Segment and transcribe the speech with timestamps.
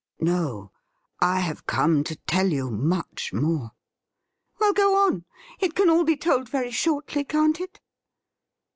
[0.19, 0.71] 'No;
[1.19, 3.73] I have come to tell you much more.''
[4.59, 5.25] Well, go on;
[5.59, 7.79] it can all be told very shortly, can't it